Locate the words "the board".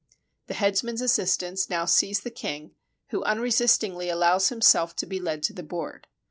5.53-6.07